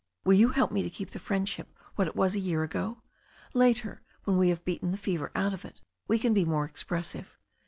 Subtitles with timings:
[0.25, 3.03] Will you help me to keep the friendship what it was a year ago?
[3.53, 6.83] Later, when we have beaten the fever out of it, we can be more ex
[6.83, 7.37] pressive.